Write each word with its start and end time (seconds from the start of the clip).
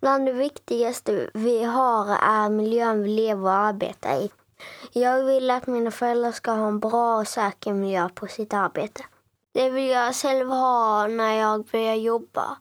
Bland 0.00 0.26
det 0.26 0.32
viktigaste 0.32 1.30
vi 1.34 1.64
har 1.64 2.06
är 2.22 2.48
miljön 2.48 3.02
vi 3.02 3.08
lever 3.08 3.42
och 3.42 3.52
arbetar 3.52 4.16
i. 4.20 4.30
Jag 4.92 5.24
vill 5.24 5.50
att 5.50 5.66
mina 5.66 5.90
föräldrar 5.90 6.32
ska 6.32 6.50
ha 6.50 6.68
en 6.68 6.80
bra 6.80 7.16
och 7.16 7.28
säker 7.28 7.72
miljö 7.72 8.08
på 8.08 8.26
sitt 8.26 8.54
arbete. 8.54 9.04
Det 9.52 9.70
vill 9.70 9.88
jag 9.88 10.14
själv 10.14 10.48
ha 10.48 11.06
när 11.06 11.32
jag 11.32 11.64
börjar 11.64 11.94
jobba. 11.94 12.56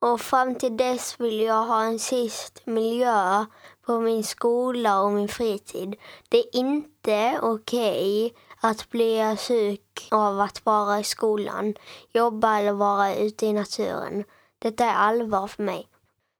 Och 0.00 0.20
fram 0.20 0.54
till 0.54 0.76
dess 0.76 1.20
vill 1.20 1.40
jag 1.40 1.64
ha 1.64 1.82
en 1.82 1.98
sist 1.98 2.60
miljö 2.64 3.44
på 3.86 4.00
min 4.00 4.24
skola 4.24 5.00
och 5.00 5.12
min 5.12 5.28
fritid. 5.28 5.96
Det 6.28 6.38
är 6.38 6.56
inte 6.56 7.38
okej 7.42 8.26
okay 8.26 8.40
att 8.60 8.90
bli 8.90 9.36
sjuk 9.38 10.08
av 10.10 10.40
att 10.40 10.66
vara 10.66 11.00
i 11.00 11.04
skolan, 11.04 11.74
jobba 12.12 12.58
eller 12.58 12.72
vara 12.72 13.14
ute 13.14 13.46
i 13.46 13.52
naturen. 13.52 14.24
Detta 14.58 14.84
är 14.84 14.94
allvar 14.94 15.46
för 15.46 15.62
mig. 15.62 15.88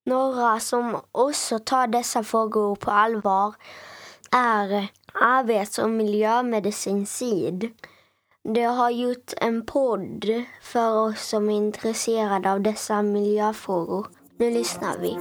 Några 0.08 0.60
som 0.60 1.00
också 1.12 1.58
tar 1.58 1.86
dessa 1.86 2.24
frågor 2.24 2.76
på 2.76 2.90
allvar 2.90 3.54
är 4.30 4.88
arbets 5.12 5.78
och 5.78 5.90
miljömedicin 5.90 7.06
SID. 7.06 7.70
De 8.54 8.62
har 8.62 8.90
gjort 8.90 9.32
en 9.36 9.66
podd 9.66 10.24
för 10.62 10.92
oss 10.92 11.28
som 11.28 11.50
är 11.50 11.56
intresserade 11.56 12.52
av 12.52 12.60
dessa 12.60 13.02
miljöfrågor. 13.02 14.06
Nu 14.38 14.50
lyssnar 14.50 14.98
vi. 14.98 15.18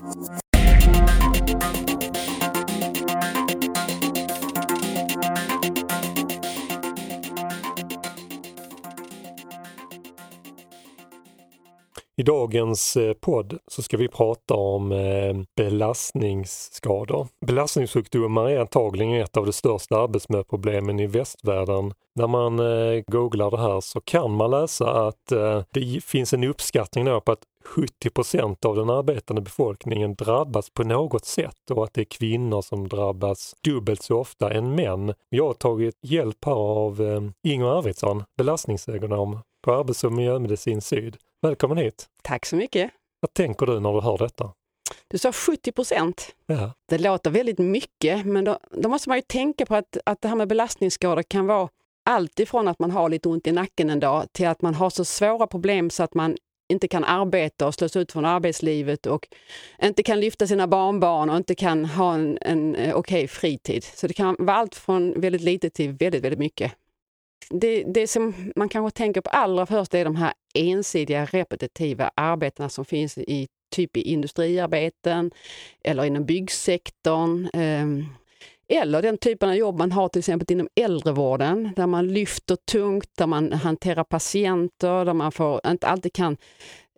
I 12.19 12.23
dagens 12.23 12.97
eh, 12.97 13.13
podd 13.13 13.57
så 13.67 13.81
ska 13.81 13.97
vi 13.97 14.07
prata 14.07 14.53
om 14.53 14.91
eh, 14.91 15.35
belastningsskador. 15.55 17.27
Belastningssjukdomar 17.45 18.49
är 18.49 18.59
antagligen 18.59 19.13
ett 19.13 19.37
av 19.37 19.45
de 19.45 19.53
största 19.53 19.97
arbetsmiljöproblemen 19.97 20.99
i 20.99 21.07
västvärlden. 21.07 21.93
När 22.15 22.27
man 22.27 22.59
eh, 22.59 23.03
googlar 23.07 23.51
det 23.51 23.57
här 23.57 23.81
så 23.81 24.01
kan 24.01 24.31
man 24.31 24.51
läsa 24.51 25.07
att 25.07 25.25
det 25.73 26.03
finns 26.03 26.33
en 26.33 26.43
uppskattning 26.43 27.05
på 27.05 27.31
att 27.31 27.43
70% 28.03 28.65
av 28.65 28.75
den 28.75 28.89
arbetande 28.89 29.41
befolkningen 29.41 30.15
drabbas 30.15 30.69
på 30.69 30.83
något 30.83 31.25
sätt 31.25 31.71
och 31.71 31.83
att 31.83 31.93
det 31.93 32.01
är 32.01 32.05
kvinnor 32.05 32.61
som 32.61 32.87
drabbas 32.87 33.53
dubbelt 33.63 34.03
så 34.03 34.19
ofta 34.19 34.51
än 34.51 34.75
män. 34.75 35.13
Jag 35.29 35.47
har 35.47 35.53
tagit 35.53 35.95
hjälp 36.01 36.45
här 36.45 36.53
av 36.53 37.31
Inger 37.43 37.77
Arvidsson, 37.77 38.23
belastningsekonom 38.37 39.39
på 39.63 39.73
Arbets 39.73 40.03
och 40.03 40.13
miljömedicin 40.13 40.81
Syd. 40.81 41.17
Välkommen 41.41 41.77
hit! 41.77 42.09
Tack 42.21 42.45
så 42.45 42.55
mycket! 42.55 42.91
Vad 43.19 43.33
tänker 43.33 43.65
du 43.65 43.79
när 43.79 43.93
du 43.93 44.01
hör 44.01 44.17
detta? 44.17 44.51
Du 45.07 45.17
sa 45.17 45.31
70 45.31 45.71
procent. 45.71 46.35
Ja. 46.45 46.73
Det 46.89 46.97
låter 46.97 47.31
väldigt 47.31 47.57
mycket, 47.57 48.25
men 48.25 48.43
då, 48.43 48.59
då, 48.71 48.89
måste 48.89 49.09
man 49.09 49.17
ju 49.17 49.21
tänka 49.21 49.65
på 49.65 49.75
att, 49.75 49.97
att 50.05 50.21
det 50.21 50.27
här 50.27 50.35
med 50.35 50.47
belastningsskador 50.47 51.23
kan 51.23 51.47
vara 51.47 51.69
allt 52.05 52.39
ifrån 52.39 52.67
att 52.67 52.79
man 52.79 52.91
har 52.91 53.09
lite 53.09 53.29
ont 53.29 53.47
i 53.47 53.51
nacken 53.51 53.89
en 53.89 53.99
dag 53.99 54.25
till 54.31 54.47
att 54.47 54.61
man 54.61 54.75
har 54.75 54.89
så 54.89 55.05
svåra 55.05 55.47
problem 55.47 55.89
så 55.89 56.03
att 56.03 56.13
man 56.13 56.37
inte 56.69 56.87
kan 56.87 57.03
arbeta 57.03 57.67
och 57.67 57.73
slås 57.73 57.95
ut 57.95 58.11
från 58.11 58.25
arbetslivet 58.25 59.05
och 59.05 59.27
inte 59.81 60.03
kan 60.03 60.19
lyfta 60.19 60.47
sina 60.47 60.67
barnbarn 60.67 61.29
och 61.29 61.37
inte 61.37 61.55
kan 61.55 61.85
ha 61.85 62.13
en, 62.13 62.37
en 62.41 62.75
okej 62.75 62.93
okay 62.93 63.27
fritid. 63.27 63.83
Så 63.83 64.07
det 64.07 64.13
kan 64.13 64.35
vara 64.39 64.57
allt 64.57 64.75
från 64.75 65.21
väldigt 65.21 65.41
lite 65.41 65.69
till 65.69 65.91
väldigt, 65.91 66.23
väldigt 66.23 66.39
mycket. 66.39 66.71
Det, 67.49 67.83
det 67.83 68.07
som 68.07 68.33
man 68.55 68.69
kanske 68.69 68.97
tänker 68.97 69.21
på 69.21 69.29
allra 69.29 69.65
först 69.65 69.93
är 69.93 70.05
de 70.05 70.15
här 70.15 70.33
ensidiga 70.53 71.25
repetitiva 71.25 72.11
arbetena 72.15 72.69
som 72.69 72.85
finns 72.85 73.17
i 73.17 73.47
typ 73.75 73.97
i 73.97 74.01
industriarbeten 74.01 75.31
eller 75.83 76.05
inom 76.05 76.25
byggsektorn. 76.25 77.49
Ehm, 77.53 78.05
eller 78.69 79.01
den 79.01 79.17
typen 79.17 79.49
av 79.49 79.55
jobb 79.55 79.77
man 79.77 79.91
har 79.91 80.09
till 80.09 80.19
exempel 80.19 80.51
inom 80.51 80.69
äldrevården 80.75 81.73
där 81.75 81.87
man 81.87 82.07
lyfter 82.07 82.55
tungt, 82.55 83.09
där 83.17 83.27
man 83.27 83.53
hanterar 83.53 84.03
patienter, 84.03 85.05
där 85.05 85.13
man 85.13 85.31
får, 85.31 85.61
inte 85.67 85.87
alltid 85.87 86.13
kan 86.13 86.37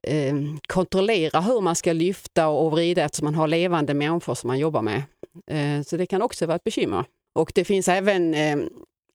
eh, 0.03 0.35
kontrollera 0.67 1.41
hur 1.41 1.61
man 1.61 1.75
ska 1.75 1.93
lyfta 1.93 2.47
och 2.47 2.71
vrida 2.71 3.03
eftersom 3.03 3.25
man 3.25 3.35
har 3.35 3.47
levande 3.47 3.93
människor 3.93 4.35
som 4.35 4.47
man 4.47 4.59
jobbar 4.59 4.81
med. 4.81 5.03
Eh, 5.47 5.83
så 5.83 5.97
det 5.97 6.05
kan 6.05 6.21
också 6.21 6.45
vara 6.45 6.55
ett 6.55 6.63
bekymmer. 6.63 7.05
Och 7.35 7.51
det 7.55 7.65
finns 7.65 7.87
även 7.87 8.33
eh, 8.33 8.57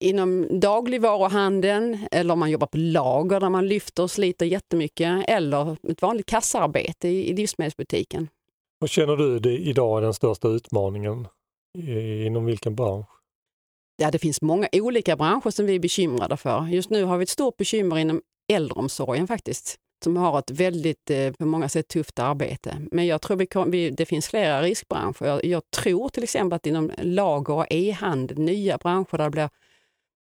inom 0.04 0.60
dagligvaruhandeln 0.60 1.98
eller 2.10 2.32
om 2.32 2.38
man 2.38 2.50
jobbar 2.50 2.66
på 2.66 2.76
lager 2.78 3.41
där 3.41 3.48
man 3.48 3.69
lyfter 3.69 4.03
och 4.03 4.10
sliter 4.10 4.47
jättemycket 4.47 5.25
eller 5.28 5.76
ett 5.88 6.03
vanligt 6.03 6.26
kassaarbete 6.26 7.09
i, 7.09 7.32
livsmedelsbutiken. 7.34 8.28
Vad 8.78 8.91
känner 8.91 9.16
du 9.16 9.38
det 9.38 9.59
idag 9.59 9.98
är 9.98 10.03
den 10.03 10.14
största 10.14 10.48
utmaningen 10.48 11.28
inom 12.26 12.44
vilken 12.44 12.75
bransch? 12.75 13.06
Ja, 13.97 14.10
det 14.10 14.19
finns 14.19 14.43
många 14.43 14.69
olika 14.72 15.16
branscher 15.16 15.50
som 15.50 15.66
vi 15.66 15.75
är 15.75 15.78
bekymrade 15.78 16.37
för. 16.37 16.66
Just 16.66 16.91
nu 16.91 17.04
har 17.04 17.19
vi 17.19 17.22
ett 17.22 17.28
stort 17.28 17.56
bekymmer 17.56 17.98
inom 17.98 18.22
äldreomsorgen 18.53 19.26
faktiskt, 19.26 19.76
som 20.04 20.16
har 20.16 20.38
ett 20.38 20.50
väldigt, 20.50 21.10
eh, 21.10 21.32
på 21.32 21.47
många 21.47 21.69
sätt 21.69 21.88
tufft 21.88 22.19
arbete. 22.19 22.76
Men 22.91 23.06
jag 23.06 23.22
tror 23.22 23.37
vi, 23.37 23.47
kom, 23.47 23.70
vi 23.70 23.91
det 23.91 24.06
finns 24.06 24.28
flera 24.28 24.62
riskbranscher. 24.62 25.26
Jag, 25.26 25.44
jag, 25.44 25.70
tror 25.70 26.09
till 26.09 26.22
exempel 26.22 26.56
att 26.56 26.66
inom 26.66 26.93
lager 27.03 27.54
och 27.54 27.66
e-handel, 27.70 28.38
nya 28.38 28.78
branscher 28.78 29.16
där 29.19 29.25
det 29.25 29.31
blir 29.31 29.50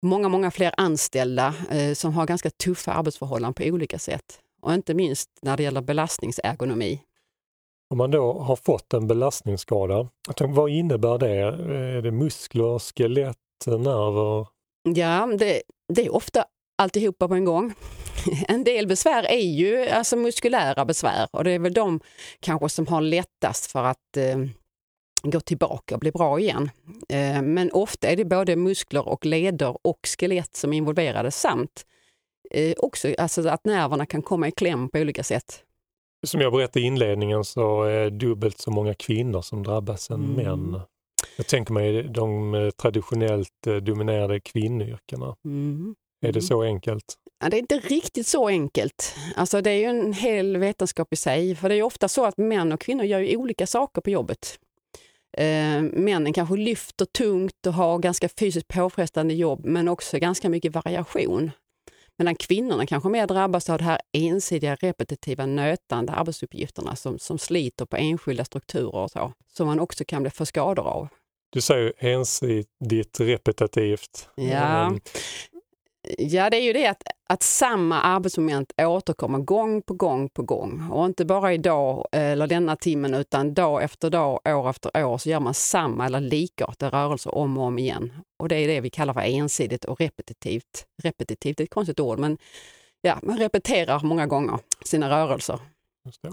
många, 0.04 0.30
många 0.30 0.52
fler 0.52 0.74
anställda 0.78 1.54
eh, 1.72 1.94
som 1.94 2.14
har 2.14 2.26
ganska 2.26 2.50
tuffa 2.50 2.94
arbetsförhållanden 2.94 3.54
på 3.54 3.64
olika 3.64 4.00
sätt. 4.00 4.40
Och 4.62 4.74
inte 4.74 4.94
minst 4.94 5.30
när 5.42 5.58
det 5.58 5.64
gäller 5.64 5.82
belastningsergonomi. 5.82 7.02
Om 7.90 7.98
man 7.98 8.12
då 8.12 8.34
har 8.34 8.56
fått 8.56 8.94
en 8.94 9.08
belastningsskada, 9.08 10.08
vad 10.40 10.70
innebär 10.70 11.18
det? 11.18 11.30
Är 11.98 12.02
det 12.02 12.12
muskler, 12.12 12.80
skelett, 12.80 13.38
nerver? 13.66 14.48
Ja, 14.96 15.30
det, 15.40 15.62
det 15.94 16.06
är 16.06 16.16
ofta 16.16 16.46
alltihopa 16.78 17.28
på 17.28 17.34
en 17.34 17.46
gång. 17.46 17.74
En 18.48 18.64
del 18.64 18.88
besvär 18.88 19.24
är 19.24 19.46
ju 19.46 19.90
alltså 19.90 20.16
muskulära 20.16 20.86
besvär 20.86 21.28
och 21.32 21.44
det 21.44 21.52
är 21.52 21.60
väl 21.60 21.74
de 21.74 22.00
kanske 22.40 22.70
som 22.70 22.88
har 22.88 23.02
lättast 23.02 23.72
för 23.72 23.84
att 23.84 24.18
eh, 24.18 24.38
gå 25.24 25.40
tillbaka 25.40 25.96
och 25.96 26.00
bli 26.00 26.12
bra 26.12 26.40
igen. 26.40 26.70
Eh, 27.10 27.42
men 27.42 27.72
ofta 27.72 28.08
är 28.08 28.16
det 28.16 28.26
både 28.26 28.56
muskler 28.56 29.08
och 29.08 29.26
leder 29.26 29.78
och 29.82 30.00
skelett 30.20 30.56
som 30.56 30.74
är 30.74 30.78
involverade 30.78 31.32
samt 31.32 31.86
eh, 32.52 32.74
också 32.78 33.14
alltså 33.18 33.48
att 33.48 33.66
nerverna 33.66 34.06
kan 34.06 34.22
komma 34.22 34.48
i 34.48 34.52
kläm 34.52 34.90
på 34.90 35.00
olika 35.00 35.24
sätt. 35.24 35.64
Som 36.26 36.42
jag 36.42 36.54
berättade 36.54 36.80
i 36.80 36.88
inledningen 36.88 37.44
så 37.44 37.84
är 37.84 38.10
dubbelt 38.10 38.58
så 38.58 38.72
många 38.72 38.94
kvinnor 38.94 39.42
som 39.42 39.64
drabbas 39.64 40.10
än 40.10 40.24
mm. 40.24 40.36
män. 40.36 40.82
Jag 41.38 41.48
tänker 41.48 41.74
mig 41.74 42.04
de 42.04 42.54
eh, 42.54 42.70
traditionellt 42.70 43.68
dominerade 43.82 44.40
kvinnoyrkena. 44.40 45.36
Mm. 45.46 45.96
Är 46.22 46.32
det 46.32 46.40
mm. 46.40 46.42
så 46.42 46.64
enkelt? 46.64 47.18
Ja, 47.44 47.50
det 47.50 47.58
är 47.58 47.60
inte 47.60 47.80
riktigt 47.80 48.28
så 48.28 48.48
enkelt. 48.48 49.16
Alltså, 49.36 49.62
det 49.62 49.72
är 49.72 49.78
ju 49.78 49.86
en 49.86 50.14
hel 50.14 50.58
vetenskap 50.58 51.14
i 51.14 51.16
sig. 51.16 51.56
För 51.56 51.70
det 51.70 51.76
är 51.76 51.84
ofta 51.84 52.08
så 52.08 52.26
att 52.26 52.38
män 52.38 52.72
och 52.72 52.80
kvinnor 52.80 53.06
gör 53.06 53.36
olika 53.38 53.68
saker 53.68 54.02
på 54.02 54.10
jobbet. 54.10 54.60
Eh, 55.38 55.82
männen 55.82 56.34
kanske 56.34 56.56
lyfter 56.56 57.06
tungt 57.06 57.68
och 57.68 57.74
har 57.74 58.00
ganska 58.00 58.30
fysiskt 58.30 58.68
påfrestande 58.68 59.34
jobb 59.34 59.66
men 59.66 59.88
också 59.88 60.20
ganska 60.20 60.50
mycket 60.50 60.74
variation. 60.74 61.52
Medan 62.18 62.36
kvinnorna 62.36 62.86
kanske 62.86 63.10
mer 63.10 63.28
drabbas 63.28 63.70
av 63.70 63.78
de 63.78 63.84
här 63.84 64.00
ensidiga 64.12 64.76
repetitiva 64.76 65.46
nötande 65.46 66.12
arbetsuppgifterna 66.12 66.96
som, 66.96 67.20
som 67.20 67.38
sliter 67.38 67.86
på 67.86 67.96
enskilda 67.98 68.46
strukturer 68.46 68.96
och 68.96 69.12
så, 69.12 69.34
som 69.54 69.68
man 69.68 69.80
också 69.80 70.06
kan 70.06 70.22
bli 70.22 70.32
för 70.32 70.46
skador 70.46 70.88
av. 70.88 71.08
Du 71.50 71.62
säger 71.62 71.94
ensidigt 71.98 73.20
repetitivt. 73.20 74.30
Ja, 74.36 74.86
mm. 74.88 75.00
Ja, 76.18 76.50
det 76.50 76.58
är 76.58 76.62
ju 76.62 76.74
det 76.74 76.88
att, 76.88 77.04
att 77.30 77.44
samma 77.44 78.02
arbetsmoment 78.02 78.74
återkommer 78.78 79.40
gång 79.40 79.82
på 79.82 79.94
gång 79.94 80.30
på 80.30 80.44
gång. 80.44 80.90
Och 80.92 81.06
inte 81.06 81.26
bara 81.26 81.54
idag 81.54 82.08
eh, 82.12 82.32
eller 82.32 82.48
denna 82.48 82.76
timmen 82.76 83.14
utan 83.14 83.54
dag 83.54 83.84
efter 83.84 84.10
dag, 84.10 84.40
år 84.46 84.70
efter 84.70 85.06
år 85.06 85.18
så 85.18 85.30
gör 85.30 85.40
man 85.40 85.54
samma 85.54 86.06
eller 86.06 86.20
likartade 86.20 86.98
rörelser 86.98 87.36
om 87.36 87.58
och 87.58 87.64
om 87.64 87.80
igen. 87.80 88.12
Och 88.40 88.50
det 88.50 88.56
är 88.56 88.68
det 88.68 88.82
vi 88.82 88.90
kallar 88.90 89.14
för 89.14 89.22
ensidigt 89.22 89.86
och 89.86 90.00
repetitivt. 90.00 90.86
Repetitivt 91.04 91.60
är 91.60 91.64
ett 91.64 91.70
konstigt 91.70 92.00
ord 92.00 92.20
men 92.20 92.38
ja, 93.02 93.20
man 93.24 93.38
repeterar 93.38 94.02
många 94.04 94.28
gånger 94.28 94.60
sina 94.86 95.10
rörelser. 95.10 95.60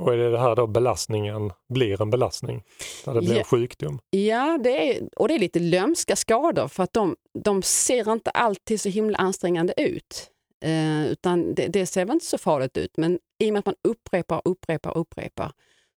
Och 0.00 0.12
är 0.12 0.16
det 0.16 0.30
det 0.30 0.38
här 0.38 0.56
då 0.56 0.66
belastningen 0.66 1.52
blir 1.68 2.02
en 2.02 2.10
belastning? 2.10 2.62
Där 3.04 3.14
det 3.14 3.20
blir 3.20 3.36
ja, 3.36 3.44
sjukdom? 3.44 4.00
Ja, 4.10 4.58
det 4.64 4.96
är, 4.96 5.08
och 5.16 5.28
det 5.28 5.34
är 5.34 5.38
lite 5.38 5.58
lömska 5.58 6.16
skador 6.16 6.68
för 6.68 6.82
att 6.82 6.92
de, 6.92 7.16
de 7.38 7.62
ser 7.62 8.12
inte 8.12 8.30
alltid 8.30 8.80
så 8.80 8.88
himla 8.88 9.18
ansträngande 9.18 9.74
ut. 9.76 10.30
Eh, 10.64 11.06
utan 11.06 11.54
det, 11.54 11.66
det, 11.66 11.86
ser 11.86 12.04
väl 12.04 12.14
inte 12.14 12.26
så 12.26 12.38
farligt 12.38 12.76
ut, 12.76 12.96
men 12.96 13.18
i 13.38 13.48
och 13.48 13.52
med 13.52 13.58
att 13.58 13.66
man 13.66 13.74
upprepar, 13.88 14.42
upprepar, 14.44 14.98
upprepar 14.98 15.52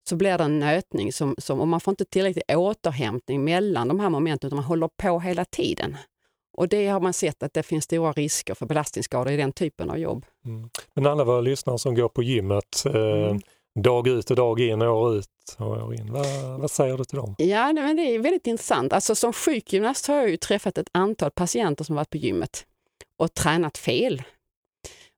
så 0.09 0.15
blir 0.15 0.37
det 0.37 0.43
en 0.43 0.59
nötning 0.59 1.13
som, 1.13 1.35
som, 1.37 1.59
och 1.59 1.67
man 1.67 1.79
får 1.79 1.91
inte 1.91 2.05
tillräcklig 2.05 2.43
återhämtning 2.57 3.43
mellan 3.43 3.87
de 3.87 3.99
här 3.99 4.09
momenten 4.09 4.47
utan 4.47 4.55
man 4.55 4.65
håller 4.65 4.89
på 4.97 5.19
hela 5.19 5.45
tiden. 5.45 5.97
Och 6.57 6.67
det 6.67 6.87
har 6.87 6.99
man 6.99 7.13
sett 7.13 7.43
att 7.43 7.53
det 7.53 7.63
finns 7.63 7.83
stora 7.83 8.11
risker 8.11 8.53
för 8.53 8.65
belastningsskador 8.65 9.33
i 9.33 9.37
den 9.37 9.51
typen 9.51 9.89
av 9.89 9.99
jobb. 9.99 10.25
Mm. 10.45 10.69
Men 10.93 11.05
alla 11.05 11.23
våra 11.23 11.41
lyssnare 11.41 11.79
som 11.79 11.95
går 11.95 12.09
på 12.09 12.23
gymmet, 12.23 12.85
eh, 12.85 12.93
mm 12.93 13.41
dag 13.79 14.07
ut 14.07 14.29
och 14.29 14.35
dag 14.35 14.59
in, 14.59 14.81
år 14.81 15.15
ut 15.15 15.27
och 15.57 15.67
år 15.67 15.95
in. 15.95 16.11
Vad, 16.11 16.59
vad 16.59 16.71
säger 16.71 16.97
du 16.97 17.03
till 17.03 17.17
dem? 17.17 17.35
Ja, 17.37 17.73
men 17.73 17.95
det 17.95 18.01
är 18.01 18.19
väldigt 18.19 18.47
intressant. 18.47 18.93
Alltså, 18.93 19.15
som 19.15 19.33
sjukgymnast 19.33 20.07
har 20.07 20.15
jag 20.15 20.29
ju 20.29 20.37
träffat 20.37 20.77
ett 20.77 20.89
antal 20.91 21.31
patienter 21.31 21.83
som 21.83 21.95
varit 21.95 22.09
på 22.09 22.17
gymmet 22.17 22.65
och 23.17 23.33
tränat 23.33 23.77
fel. 23.77 24.23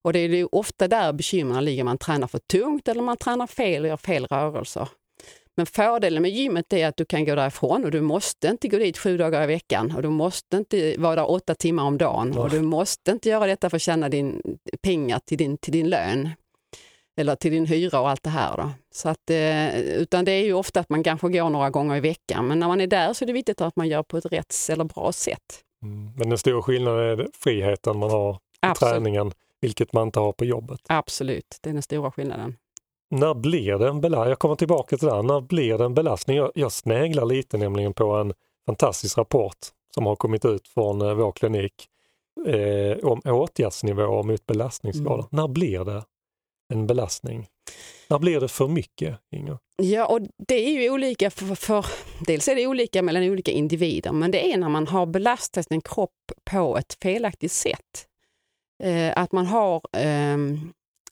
Och 0.03 0.13
det 0.13 0.19
är 0.19 0.29
ju 0.29 0.47
ofta 0.51 0.87
där 0.87 1.13
bekymren 1.13 1.65
ligger. 1.65 1.83
Man 1.83 1.97
tränar 1.97 2.27
för 2.27 2.39
tungt 2.39 2.87
eller 2.87 3.01
man 3.01 3.17
tränar 3.17 3.47
fel 3.47 3.83
och 3.83 3.87
gör 3.87 3.97
fel 3.97 4.25
rörelser. 4.25 4.89
Men 5.57 5.65
fördelen 5.65 6.21
med 6.21 6.31
gymmet 6.31 6.73
är 6.73 6.87
att 6.87 6.97
du 6.97 7.05
kan 7.05 7.25
gå 7.25 7.35
därifrån 7.35 7.85
och 7.85 7.91
du 7.91 8.01
måste 8.01 8.47
inte 8.47 8.67
gå 8.67 8.77
dit 8.77 8.97
sju 8.97 9.17
dagar 9.17 9.43
i 9.43 9.47
veckan 9.47 9.93
och 9.95 10.01
du 10.01 10.09
måste 10.09 10.57
inte 10.57 10.95
vara 10.97 11.15
där 11.15 11.31
åtta 11.31 11.55
timmar 11.55 11.83
om 11.83 11.97
dagen 11.97 12.37
och 12.37 12.49
du 12.49 12.61
måste 12.61 13.11
inte 13.11 13.29
göra 13.29 13.47
detta 13.47 13.69
för 13.69 13.77
att 13.77 13.81
tjäna 13.81 14.09
din 14.09 14.41
pengar 14.81 15.19
till 15.25 15.37
din, 15.37 15.57
till 15.57 15.73
din 15.73 15.89
lön 15.89 16.29
eller 17.17 17.35
till 17.35 17.51
din 17.51 17.65
hyra 17.65 17.99
och 17.99 18.09
allt 18.09 18.23
det 18.23 18.29
här. 18.29 18.57
Då. 18.57 18.69
Så 18.91 19.09
att, 19.09 19.29
eh, 19.29 19.79
utan 19.79 20.25
det 20.25 20.31
är 20.31 20.43
ju 20.43 20.53
ofta 20.53 20.79
att 20.79 20.89
man 20.89 21.03
kanske 21.03 21.29
går 21.29 21.49
några 21.49 21.69
gånger 21.69 21.95
i 21.95 21.99
veckan, 21.99 22.47
men 22.47 22.59
när 22.59 22.67
man 22.67 22.81
är 22.81 22.87
där 22.87 23.13
så 23.13 23.25
är 23.25 23.27
det 23.27 23.33
viktigt 23.33 23.61
att 23.61 23.75
man 23.75 23.87
gör 23.87 24.03
på 24.03 24.17
ett 24.17 24.25
rätt 24.25 24.55
eller 24.69 24.83
bra 24.83 25.11
sätt. 25.11 25.61
Mm. 25.83 26.11
Men 26.15 26.29
den 26.29 26.37
stora 26.37 26.61
skillnaden 26.61 27.19
är 27.19 27.27
friheten 27.33 27.97
man 27.97 28.09
har 28.09 28.39
i 28.71 28.75
träningen, 28.79 29.31
vilket 29.61 29.93
man 29.93 30.07
inte 30.07 30.19
har 30.19 30.31
på 30.31 30.45
jobbet. 30.45 30.79
Absolut, 30.87 31.59
det 31.61 31.69
är 31.69 31.73
den 31.73 31.81
stora 31.81 32.11
skillnaden. 32.11 32.55
När 33.11 33.33
blir 33.33 33.77
det 33.77 33.87
en 33.87 34.01
belastning? 34.01 34.29
Jag 34.29 34.39
kommer 34.39 34.55
tillbaka 34.55 34.97
till 34.97 35.07
det 35.07 35.15
här. 35.15 35.23
När 35.23 35.41
blir 35.41 35.77
det 35.77 35.85
en 35.85 35.93
belastning? 35.93 36.37
Jag, 36.37 36.51
jag 36.55 36.71
sneglar 36.71 37.25
lite 37.25 37.57
nämligen 37.57 37.93
på 37.93 38.11
en 38.11 38.33
fantastisk 38.65 39.17
rapport 39.17 39.57
som 39.93 40.05
har 40.05 40.15
kommit 40.15 40.45
ut 40.45 40.67
från 40.67 41.01
eh, 41.01 41.13
vår 41.13 41.31
klinik 41.31 41.73
eh, 42.47 43.09
om 43.09 43.21
åtgärdsnivåer 43.25 44.23
mot 44.23 44.45
belastningsskador. 44.45 45.19
Mm. 45.19 45.27
När 45.29 45.47
blir 45.47 45.83
det 45.83 46.03
en 46.73 46.87
belastning? 46.87 47.47
När 48.07 48.19
blir 48.19 48.39
det 48.39 48.47
för 48.47 48.67
mycket, 48.67 49.19
Inger? 49.35 49.57
Ja, 49.77 50.05
och 50.05 50.19
det 50.47 50.55
är 50.55 50.81
ju 50.81 50.89
olika 50.89 51.29
för, 51.29 51.55
för, 51.55 51.85
dels 52.27 52.47
är 52.47 52.55
det 52.55 52.67
olika 52.67 53.01
mellan 53.01 53.23
olika 53.23 53.51
individer, 53.51 54.11
men 54.11 54.31
det 54.31 54.53
är 54.53 54.57
när 54.57 54.69
man 54.69 54.87
har 54.87 55.05
belastat 55.05 55.67
en 55.69 55.81
kropp 55.81 56.31
på 56.51 56.77
ett 56.77 56.97
felaktigt 57.01 57.51
sätt. 57.51 58.07
Eh, 58.83 59.13
att 59.15 59.31
man 59.31 59.45
har 59.45 59.81
eh, 59.97 60.37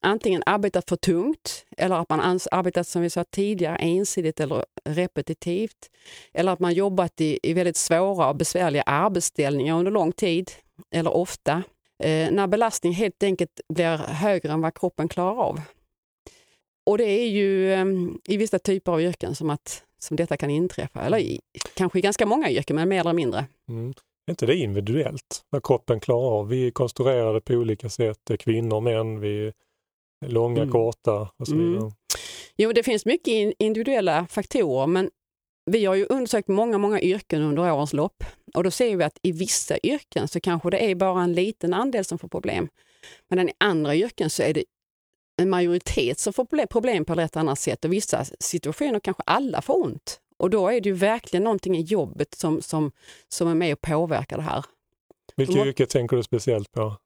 antingen 0.02 0.44
arbetat 0.46 0.90
för 0.90 0.96
tungt 0.96 1.66
eller 1.78 1.96
att 1.96 2.10
man 2.10 2.40
arbetat 2.52 2.88
som 2.88 3.02
vi 3.02 3.10
sa 3.10 3.24
tidigare 3.24 3.76
ensidigt 3.76 4.40
eller 4.40 4.66
repetitivt. 4.90 5.90
Eller 6.34 6.52
att 6.52 6.60
man 6.60 6.74
jobbat 6.74 7.22
i, 7.22 7.40
i 7.44 7.54
väldigt 7.54 7.78
svåra 7.78 8.30
och 8.30 8.36
besvärliga 8.36 8.84
arbetsställningar 8.84 9.80
under 9.80 9.92
lång 9.92 10.12
tid 10.12 10.52
eller 10.92 11.14
ofta. 11.14 11.64
Eh, 12.04 12.32
när 12.32 12.48
belastningen 12.48 12.96
helt 12.96 13.24
enkelt 13.24 13.62
blir 13.74 13.98
högre 13.98 14.52
än 14.52 14.62
vad 14.62 14.74
kroppen 14.74 15.08
klarar 15.08 15.36
av. 15.36 15.62
Och 16.86 16.98
det 16.98 17.04
är 17.04 17.28
ju 17.28 17.74
eh, 17.74 17.86
i 18.28 18.38
vissa 18.38 18.60
typer 18.60 18.92
av 18.92 19.02
yrken 19.02 19.36
som, 19.36 19.50
att, 19.50 19.84
som 20.00 20.18
detta 20.18 20.38
kan 20.38 20.50
inträffa, 20.50 21.02
eller 21.02 21.18
i, 21.18 21.40
kanske 21.74 22.00
i 22.00 22.02
ganska 22.02 22.26
många 22.26 22.52
yrken, 22.52 22.76
men 22.76 22.90
mer 22.90 23.00
eller 23.00 23.14
mindre. 23.14 23.46
Mm. 23.70 23.94
Är 24.28 24.32
inte 24.32 24.46
det 24.46 24.56
individuellt 24.56 25.46
vad 25.50 25.64
kroppen 25.64 26.00
klarar 26.00 26.40
av? 26.40 26.48
Vi 26.48 26.68
är 26.68 26.72
konstruerade 26.72 27.42
på 27.42 27.54
olika 27.54 27.90
sätt, 27.90 28.32
kvinnor, 28.40 28.82
män, 28.82 29.20
vi 29.20 29.48
är 30.26 30.30
långa, 30.30 30.62
mm. 30.62 30.72
korta 30.72 31.30
och 31.40 31.48
så 31.48 31.56
vidare. 31.56 31.78
Mm. 31.78 31.92
Jo, 32.58 32.72
det 32.72 32.84
finns 32.84 33.06
mycket 33.06 33.54
individuella 33.60 34.28
faktorer, 34.30 34.88
men 34.88 35.10
vi 35.66 35.86
har 35.86 35.96
ju 35.96 36.06
undersökt 36.10 36.48
många, 36.48 36.78
många 36.78 37.02
yrken 37.02 37.42
under 37.42 37.72
årens 37.74 37.94
lopp 37.94 38.24
och 38.54 38.64
då 38.64 38.72
ser 38.72 38.98
vi 38.98 39.04
att 39.04 39.20
i 39.22 39.32
vissa 39.32 39.78
yrken 39.84 40.28
så 40.28 40.40
kanske 40.40 40.70
det 40.70 40.92
är 40.92 40.96
bara 40.96 41.24
en 41.24 41.34
liten 41.34 41.74
andel 41.74 42.06
som 42.06 42.20
får 42.20 42.28
problem. 42.28 42.70
Men 43.30 43.50
i 43.50 43.54
andra 43.58 43.96
yrken 43.96 44.30
så 44.30 44.44
är 44.44 44.54
det 44.54 44.64
en 45.42 45.50
majoritet 45.50 46.20
som 46.20 46.34
får 46.34 46.66
problem 46.66 47.06
på 47.06 47.14
ett 47.14 47.38
annat 47.38 47.60
sätt 47.60 47.86
och 47.86 47.94
vissa 47.94 48.26
situationer 48.40 49.00
kanske 49.00 49.24
alla 49.26 49.62
får 49.62 49.84
ont. 49.84 50.20
Och 50.38 50.50
då 50.50 50.68
är 50.68 50.82
det 50.82 50.90
ju 50.90 50.96
verkligen 50.96 51.44
någonting 51.44 51.78
i 51.78 51.82
jobbet 51.82 52.34
som, 52.34 52.62
som, 52.62 52.92
som 53.28 53.48
är 53.48 53.56
med 53.56 53.74
och 53.74 53.82
påverkar 53.82 54.38
det 54.38 54.44
här. 54.44 54.66
Vilket 55.36 55.56
yrke 55.56 55.86
tänker 55.86 56.18
du 56.18 56.24
speciellt 56.24 56.72
på? 56.72 56.98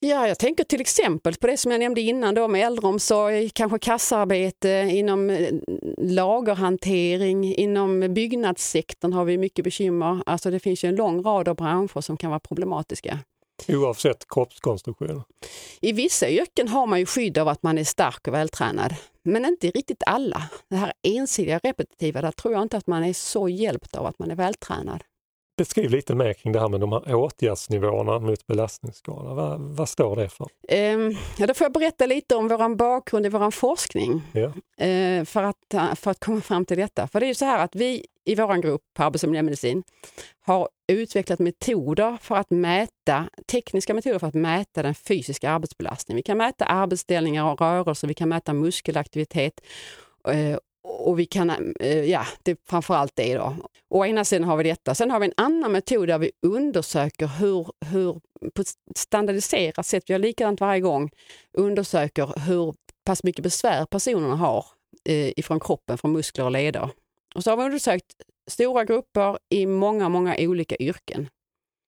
Ja, 0.00 0.28
jag 0.28 0.38
tänker 0.38 0.64
till 0.64 0.80
exempel 0.80 1.34
på 1.34 1.46
det 1.46 1.56
som 1.56 1.72
jag 1.72 1.78
nämnde 1.78 2.00
innan 2.00 2.34
då 2.34 2.48
med 2.48 2.66
äldreomsorg, 2.66 3.50
kanske 3.50 3.78
kassarbete, 3.78 4.88
inom 4.90 5.30
eh, 5.30 5.54
lagerhantering, 5.98 7.54
inom 7.54 8.14
byggnadssektorn 8.14 9.12
har 9.12 9.24
vi 9.24 9.38
mycket 9.38 9.64
bekymmer. 9.64 10.22
Alltså 10.26 10.50
det 10.50 10.60
finns 10.60 10.84
ju 10.84 10.88
en 10.88 10.96
lång 10.96 11.22
rad 11.22 11.48
av 11.48 11.56
branscher 11.56 12.00
som 12.00 12.16
kan 12.16 12.30
vara 12.30 12.40
problematiska. 12.40 13.18
Oavsett 13.68 14.28
kroppskonstruktion? 14.28 15.22
I 15.80 15.92
vissa 15.92 16.28
yrken 16.28 16.68
har 16.68 16.86
man 16.86 16.98
ju 16.98 17.06
skydd 17.06 17.38
av 17.38 17.48
att 17.48 17.62
man 17.62 17.78
är 17.78 17.84
stark 17.84 18.28
och 18.28 18.34
vältränad, 18.34 18.94
men 19.22 19.44
inte 19.44 19.70
riktigt 19.70 20.02
alla. 20.06 20.42
Det 20.70 20.76
här 20.76 20.92
ensidiga 21.02 21.58
repetitiva, 21.58 22.20
där 22.20 22.32
tror 22.32 22.54
jag 22.54 22.62
inte 22.62 22.76
att 22.76 22.86
man 22.86 23.04
är 23.04 23.12
så 23.12 23.48
hjälpt 23.48 23.96
av 23.96 24.06
att 24.06 24.18
man 24.18 24.30
är 24.30 24.36
vältränad. 24.36 25.02
Beskriv 25.56 25.90
lite 25.90 26.14
mer 26.14 26.32
kring 26.32 26.52
det 26.52 26.60
här 26.60 26.68
med 26.68 26.80
de 26.80 26.92
här 26.92 27.14
åtgärdsnivåerna 27.14 28.18
mot 28.18 28.46
belastningsskada. 28.46 29.34
Vad, 29.34 29.60
vad 29.60 29.88
står 29.88 30.16
det 30.16 30.28
för? 30.28 30.46
Um, 30.94 31.16
ja, 31.38 31.46
då 31.46 31.54
får 31.54 31.64
jag 31.64 31.72
berätta 31.72 32.06
lite 32.06 32.36
om 32.36 32.48
vår 32.48 32.74
bakgrund 32.74 33.26
i 33.26 33.28
vår 33.28 33.50
forskning 33.50 34.22
ja. 34.32 34.46
uh, 34.46 35.24
för, 35.24 35.42
att, 35.42 35.98
för 35.98 36.10
att 36.10 36.20
komma 36.20 36.40
fram 36.40 36.64
till 36.64 36.76
detta. 36.78 37.08
För 37.08 37.20
det 37.20 37.26
är 37.26 37.28
ju 37.28 37.34
så 37.34 37.44
här 37.44 37.64
att 37.64 37.74
vi 37.74 38.06
i 38.24 38.34
vår 38.34 38.62
grupp 38.62 38.82
på 38.94 39.02
arbetsmiljömedicin 39.02 39.82
har 40.40 40.68
utvecklat 40.92 41.38
metoder 41.38 42.18
för 42.20 42.36
att 42.36 42.50
mäta, 42.50 43.28
tekniska 43.46 43.94
metoder 43.94 44.18
för 44.18 44.26
att 44.26 44.34
mäta 44.34 44.82
den 44.82 44.94
fysiska 44.94 45.50
arbetsbelastningen. 45.50 46.16
Vi 46.16 46.22
kan 46.22 46.38
mäta 46.38 46.64
arbetsställningar 46.64 47.52
och 47.52 47.60
rörelser, 47.60 48.08
vi 48.08 48.14
kan 48.14 48.28
mäta 48.28 48.52
muskelaktivitet 48.52 49.60
uh, 50.28 50.56
och 50.86 51.18
vi 51.18 51.26
kan, 51.26 51.74
eh, 51.80 52.04
ja, 52.04 52.26
det 52.42 52.50
är 52.50 52.56
framförallt 52.68 53.12
det 53.16 53.34
då. 53.34 53.56
Å 53.90 54.04
ena 54.04 54.24
sidan 54.24 54.48
har 54.48 54.56
vi 54.56 54.64
detta. 54.64 54.94
Sen 54.94 55.10
har 55.10 55.20
vi 55.20 55.26
en 55.26 55.32
annan 55.36 55.72
metod 55.72 56.08
där 56.08 56.18
vi 56.18 56.30
undersöker 56.46 57.26
hur, 57.26 57.66
hur 57.86 58.20
på 58.54 58.62
ett 58.62 58.72
standardiserat 58.96 59.86
sätt, 59.86 60.04
vi 60.06 60.12
gör 60.12 60.18
likadant 60.18 60.60
varje 60.60 60.80
gång, 60.80 61.10
undersöker 61.58 62.40
hur 62.46 62.74
pass 63.04 63.24
mycket 63.24 63.42
besvär 63.42 63.86
personerna 63.86 64.36
har 64.36 64.64
eh, 65.08 65.38
ifrån 65.38 65.60
kroppen, 65.60 65.98
från 65.98 66.12
muskler 66.12 66.44
och 66.44 66.50
leder. 66.50 66.90
Och 67.34 67.44
så 67.44 67.50
har 67.50 67.56
vi 67.56 67.64
undersökt 67.64 68.06
stora 68.50 68.84
grupper 68.84 69.38
i 69.48 69.66
många, 69.66 70.08
många 70.08 70.36
olika 70.38 70.76
yrken. 70.76 71.28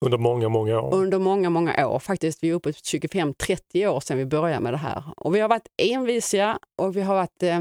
Under 0.05 0.17
många, 0.17 0.49
många 0.49 0.81
år? 0.81 0.93
Under 0.93 1.19
många, 1.19 1.49
många 1.49 1.87
år. 1.87 1.99
Faktiskt, 1.99 2.43
vi 2.43 2.49
är 2.49 2.53
uppe 2.53 2.73
på 2.73 2.79
25-30 2.79 3.87
år 3.87 3.99
sedan 3.99 4.17
vi 4.17 4.25
började 4.25 4.59
med 4.59 4.73
det 4.73 4.77
här. 4.77 5.03
Och 5.17 5.35
vi 5.35 5.39
har 5.39 5.49
varit 5.49 5.67
envisiga 5.77 6.59
och 6.77 6.97
vi 6.97 7.01
har 7.01 7.15
varit 7.15 7.43
eh, 7.43 7.59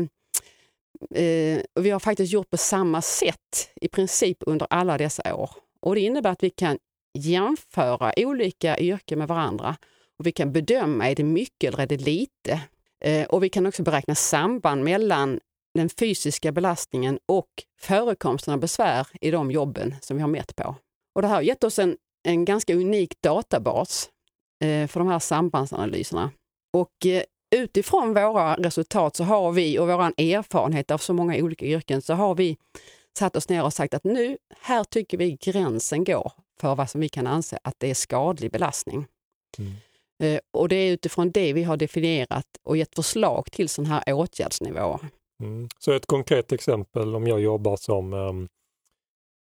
Eh, 1.15 1.61
och 1.75 1.87
vi 1.87 1.91
har 1.91 2.01
faktiskt 2.01 2.33
gjort 2.33 2.51
på 2.51 2.57
samma 2.57 3.03
sätt 3.03 3.71
i 3.81 3.89
princip 3.89 4.39
under 4.41 4.67
alla 4.71 4.99
dessa 4.99 5.35
år. 5.35 5.51
Och 5.81 5.95
Det 5.95 6.01
innebär 6.01 6.31
att 6.31 6.43
vi 6.43 6.51
kan 6.51 6.79
jämföra 7.19 8.13
olika 8.17 8.79
yrken 8.79 9.19
med 9.19 9.29
varandra 9.29 9.77
och 10.19 10.27
vi 10.27 10.33
kan 10.33 10.53
bedöma, 10.53 11.11
är 11.11 11.15
det 11.15 11.25
mycket 11.25 11.69
eller 11.69 11.83
är 11.83 11.87
det 11.87 11.97
lite? 11.97 12.61
Eh, 13.05 13.27
och 13.27 13.45
vi 13.45 13.49
kan 13.49 13.67
också 13.67 13.83
beräkna 13.83 14.15
samband 14.15 14.85
mellan 14.85 15.41
den 15.75 15.89
fysiska 15.89 16.53
belastningen 16.53 17.19
och 17.27 17.49
förekomsten 17.81 18.55
av 18.55 18.61
besvär 18.61 19.07
i 19.21 19.31
de 19.31 19.51
jobben 19.51 19.95
som 20.01 20.17
vi 20.17 20.21
har 20.21 20.29
mätt 20.29 20.57
på. 20.57 20.75
Och 21.15 21.23
det 21.23 21.29
här 21.29 21.35
har 21.35 21.43
gett 21.43 21.65
oss 21.65 21.79
en, 21.79 21.97
en 22.29 22.45
ganska 22.45 22.75
unik 22.75 23.23
databas 23.23 24.11
eh, 24.65 24.87
för 24.87 25.01
de 25.01 25.09
här 25.09 25.19
sambandsanalyserna. 25.19 26.31
Och 26.73 27.07
eh, 27.07 27.23
utifrån 27.51 28.15
våra 28.15 28.55
resultat 28.55 29.17
så 29.17 29.25
har 29.25 29.53
vi 29.53 29.79
och 29.79 29.89
vår 29.89 30.01
erfarenhet 30.01 30.91
av 30.91 30.99
så 30.99 31.13
många 31.13 31.37
olika 31.37 31.65
yrken 31.65 32.03
så 32.03 32.15
har 32.15 32.35
vi 32.35 32.57
satt 33.19 33.37
oss 33.37 33.49
ner 33.49 33.65
och 33.65 33.73
sagt 33.73 33.95
att 33.95 34.05
nu, 34.05 34.39
här 34.61 34.85
tycker 34.85 35.19
vi 35.19 35.37
gränsen 35.41 36.05
går 36.05 36.33
för 36.61 36.75
vad 36.75 36.91
som 36.91 37.01
vi 37.01 37.09
kan 37.09 37.27
anse 37.27 37.59
att 37.63 37.75
det 37.79 37.91
är 37.91 37.95
skadlig 37.95 38.53
belastning. 38.53 39.07
Mm. 39.59 39.73
Eh, 40.23 40.41
och 40.51 40.69
det 40.69 40.77
är 40.77 40.93
utifrån 40.93 41.31
det 41.31 41.53
vi 41.53 41.63
har 41.63 41.77
definierat 41.77 42.47
och 42.63 42.77
gett 42.77 42.95
förslag 42.95 43.47
till 43.53 43.69
sådana 43.69 43.95
här 43.95 44.15
åtgärdsnivåer. 44.15 45.01
Mm. 45.43 45.69
Så 45.79 45.93
ett 45.93 46.07
konkret 46.07 46.53
exempel 46.53 47.15
om 47.15 47.27
jag 47.27 47.41
jobbar 47.41 47.77
som 47.77 48.13
ehm, 48.13 48.49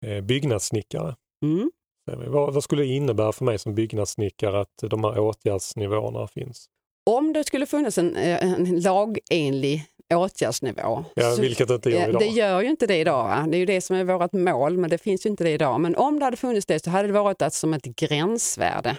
eh, 0.07 0.21
byggnadssnickare. 0.25 1.17
Mm. 1.43 1.71
Vad, 2.07 2.55
vad, 2.55 2.65
skulle 2.65 2.83
det 2.83 2.89
innebära 2.89 3.33
för 3.33 3.45
mig 3.45 3.59
som 3.59 3.75
byggnadssnickare 3.75 4.61
att 4.61 4.77
de 4.91 5.05
här 5.05 5.19
åtgärdsnivåerna 5.19 6.27
finns? 6.27 6.71
Om 7.11 7.33
det 7.33 7.45
skulle 7.45 7.67
funnits 7.67 7.99
en, 7.99 8.17
eh, 8.17 8.53
en 8.53 8.81
lagenlig 8.81 9.85
åtgärdsnivå. 10.15 11.05
Ja, 11.15 11.37
vilket 11.41 11.69
det 11.69 11.75
inte 11.75 11.91
gör 11.91 12.09
idag. 12.09 12.21
Det 12.21 12.27
gör 12.27 12.61
ju 12.61 12.69
inte 12.69 12.87
det 12.87 12.97
idag. 12.97 13.25
Va? 13.25 13.47
Det 13.49 13.57
är 13.57 13.59
ju 13.59 13.67
det 13.67 13.81
som 13.81 13.97
är 13.97 14.05
vårt 14.05 14.33
mål, 14.33 14.79
men 14.79 14.91
det 14.91 14.99
finns 14.99 15.27
ju 15.27 15.31
inte 15.31 15.45
det 15.45 15.51
idag. 15.51 15.81
Men 15.81 15.97
om 15.97 16.19
det 16.19 16.25
hade 16.25 16.37
funnits 16.37 16.67
det 16.67 16.85
så 16.85 16.91
hade 16.91 17.09
det 17.09 17.15
varit 17.15 17.43
att 17.43 17.55
som 17.55 17.75
ett 17.75 17.85
gränsvärde. 17.85 18.97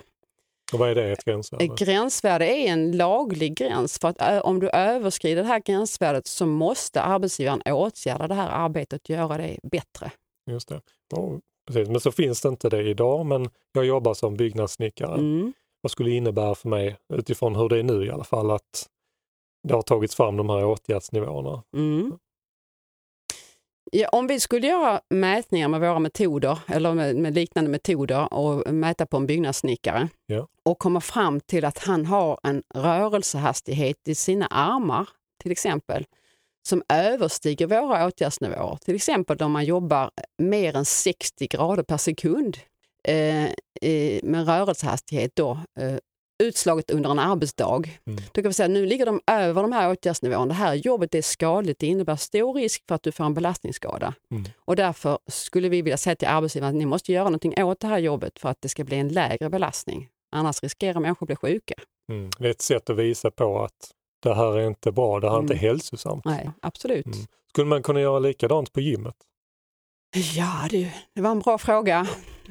Och 0.74 0.80
vad 0.80 0.90
är 0.90 0.96
det, 0.96 1.12
ett 1.12 1.26
gränsvärde? 1.26 1.66
Ett 1.66 1.80
gränsvärde 1.80 2.46
är 2.46 2.68
en 2.68 2.92
laglig 2.92 3.58
gräns. 3.58 4.00
För 4.00 4.08
att 4.08 4.44
om 4.44 4.60
du 4.60 4.70
överskrider 4.70 5.42
det 5.42 5.48
här 5.48 5.60
gränsvärdet 5.60 6.28
så 6.28 6.46
måste 6.46 7.02
arbetsgivaren 7.02 7.62
åtgärda 7.66 8.28
det 8.28 8.34
här 8.34 8.50
arbetet 8.50 9.02
och 9.02 9.10
göra 9.10 9.38
det 9.38 9.60
bättre. 9.64 10.12
Just 10.52 10.70
det. 10.70 10.82
Oh, 11.16 11.38
precis. 11.68 11.90
Men 11.90 12.00
så 12.00 12.12
finns 12.12 12.42
det 12.42 12.50
inte 12.50 12.70
det 12.70 12.82
idag, 12.82 13.26
men 13.26 13.50
jag 13.74 13.86
jobbar 13.86 14.14
som 14.14 14.36
byggnadssnickare. 14.36 15.14
Mm 15.14 15.54
vad 15.82 15.92
skulle 15.92 16.12
innebära 16.12 16.56
för 16.56 16.70
mig 16.70 16.98
utifrån 17.14 17.56
hur 17.56 17.70
det 17.70 17.80
är 17.80 17.84
nu 17.84 18.06
i 18.06 18.12
alla 18.12 18.24
fall 18.24 18.52
att 18.52 18.90
det 19.68 19.74
har 19.74 19.82
tagits 19.82 20.16
fram 20.16 20.38
de 20.38 20.50
här 20.50 20.66
åtgärdsnivåerna. 20.66 21.64
Mm. 21.76 22.18
Ja, 23.92 24.10
om 24.10 24.28
vi 24.28 24.40
skulle 24.40 24.68
göra 24.68 25.02
mätningar 25.10 25.68
med 25.68 25.80
våra 25.80 26.00
metoder 26.00 26.60
eller 26.68 26.94
med, 26.94 27.16
med 27.16 27.36
liknande 27.36 27.72
metoder 27.72 28.34
och 28.34 28.74
mäta 28.74 29.06
på 29.06 29.18
en 29.18 29.28
byggnadssnickare 29.28 30.10
Ja. 30.26 30.48
och 30.66 30.80
komma 30.80 31.02
fram 31.02 31.40
till 31.40 31.66
att 31.66 31.78
han 31.78 32.06
har 32.06 32.40
en 32.44 32.64
rörelsehastighet 32.76 34.08
i 34.08 34.16
sina 34.16 34.48
armar 34.48 35.10
till 35.42 35.52
exempel 35.52 36.06
som 36.68 36.84
överstiger 36.94 37.68
våra 37.68 38.08
åtgärdsnivåer. 38.08 38.78
Till 38.86 38.96
exempel 38.96 39.38
om 39.42 39.52
man 39.52 39.66
jobbar 39.66 40.12
mer 40.38 40.76
än 40.76 40.86
60 40.86 41.48
grader 41.48 41.84
per 41.84 41.98
sekund 41.98 42.58
eh, 43.08 43.46
eh, 43.82 44.20
med 44.24 44.48
rörelsehastighet 44.48 45.32
då, 45.36 45.60
eh, 45.80 45.96
utslaget 46.44 46.92
under 46.92 47.10
en 47.12 47.20
arbetsdag. 47.20 47.84
Mm. 48.08 48.24
Då 48.32 48.42
kan 48.42 48.50
vi 48.50 48.54
säga 48.54 48.66
att 48.66 48.72
nu 48.72 48.86
ligger 48.86 49.06
de 49.06 49.22
över 49.32 49.62
de 49.62 49.72
här 49.72 49.92
åtgärdsnivåerna. 49.92 50.46
Det 50.46 50.54
här 50.54 50.74
jobbet 50.74 51.16
är 51.16 51.22
skadligt. 51.22 51.80
Det 51.80 51.88
innebär 51.88 52.16
stor 52.16 52.54
risk 52.54 52.84
för 52.88 52.96
att 52.96 53.04
du 53.04 53.12
får 53.12 53.24
en 53.24 53.34
belastningsskada. 53.34 54.14
Mm. 54.32 54.44
Och 54.66 54.76
därför 54.76 55.20
skulle 55.28 55.70
vi 55.70 55.82
vilja 55.82 55.98
säga 55.98 56.16
till 56.16 56.28
arbetsgivaren 56.28 56.76
att 56.76 56.80
ni 56.80 56.86
måste 56.86 57.12
göra 57.12 57.24
någonting 57.24 57.64
åt 57.64 57.80
det 57.80 57.88
här 57.88 57.98
jobbet 58.00 58.40
för 58.40 58.50
att 58.50 58.58
det 58.62 58.70
ska 58.70 58.84
bli 58.84 58.98
en 58.98 59.08
lägre 59.10 59.50
belastning. 59.50 60.08
Annars 60.36 60.64
riskerar 60.64 61.00
människor 61.00 61.26
att 61.26 61.28
bli 61.28 61.36
sjuka. 61.36 61.74
Mm. 62.12 62.30
Det 62.40 62.48
är 62.48 62.52
ett 62.52 62.62
sätt 62.62 62.90
att 62.90 62.98
visa 62.98 63.32
på 63.32 63.64
att 63.64 63.92
det 64.24 64.34
här 64.36 64.58
är 64.58 64.68
inte 64.68 64.92
bra, 64.92 65.20
det 65.20 65.30
här 65.30 65.36
är 65.38 65.42
inte 65.42 65.54
Mm. 65.54 65.62
hälsosamt. 65.62 66.26
Nej, 66.26 66.50
absolut. 66.62 67.06
Mm. 67.06 67.18
Skulle 67.50 67.68
man 67.68 67.84
kunna 67.84 68.02
göra 68.02 68.20
likadant 68.20 68.74
på 68.74 68.82
gymmet? 68.82 69.16
Ja 70.36 70.68
du, 70.70 70.88
det 71.16 71.22
var 71.22 71.32
en 71.32 71.40
bra 71.40 71.58
fråga. 71.58 72.08